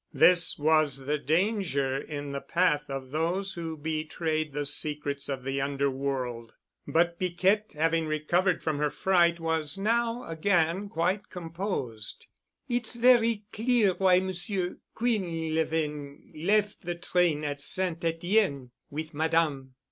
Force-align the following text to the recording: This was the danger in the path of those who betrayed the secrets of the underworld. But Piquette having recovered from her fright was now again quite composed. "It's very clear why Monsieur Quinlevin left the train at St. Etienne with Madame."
This 0.15 0.57
was 0.57 1.05
the 1.05 1.19
danger 1.19 1.95
in 1.95 2.31
the 2.31 2.41
path 2.41 2.89
of 2.89 3.11
those 3.11 3.53
who 3.53 3.77
betrayed 3.77 4.51
the 4.51 4.65
secrets 4.65 5.29
of 5.29 5.43
the 5.43 5.61
underworld. 5.61 6.53
But 6.87 7.19
Piquette 7.19 7.73
having 7.75 8.07
recovered 8.07 8.63
from 8.63 8.79
her 8.79 8.89
fright 8.89 9.39
was 9.39 9.77
now 9.77 10.23
again 10.27 10.89
quite 10.89 11.29
composed. 11.29 12.25
"It's 12.67 12.95
very 12.95 13.43
clear 13.53 13.93
why 13.93 14.19
Monsieur 14.21 14.77
Quinlevin 14.95 16.31
left 16.33 16.81
the 16.83 16.95
train 16.95 17.43
at 17.43 17.61
St. 17.61 18.03
Etienne 18.03 18.71
with 18.89 19.13
Madame." 19.13 19.75